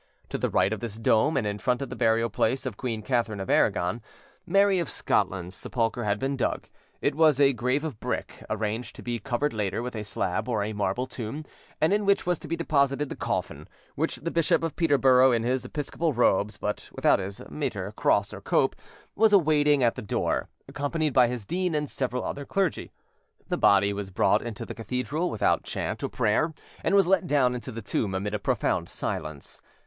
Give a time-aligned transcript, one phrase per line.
[0.29, 3.03] To the right of this dome, and in front of the burial place of Queen
[3.03, 4.01] Catharine of Aragon,
[4.47, 6.67] Mary of Scotland's sepulchre had been dug:
[7.01, 10.63] it was a grave of brick, arranged to be covered later with a slab or
[10.63, 11.45] a marble tomb,
[11.79, 15.43] and in which was to be deposited the coffin, which the Bishop of Peterborough, in
[15.43, 18.75] his episcopal robes, but without his mitre, cross, or cope,
[19.15, 22.91] was awaiting at the door, accompanied by his dean and several other clergy.
[23.49, 27.53] The body was brought into the cathedral, without chant or prayer, and was let down
[27.53, 29.61] into the tomb amid a profound silence.